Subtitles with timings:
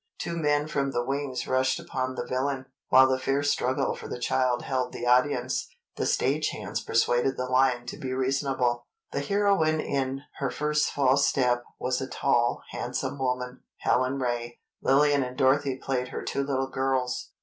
[0.17, 4.07] Two men from the wings rushed upon the villain, and while the fierce struggle for
[4.07, 8.87] the child held the audience, the stage hands persuaded the lion to be reasonable.
[9.11, 14.57] The heroine in "Her First False Step" was a tall, handsome woman, Helen Ray.
[14.81, 17.33] Lillian and Dorothy played her two little girls.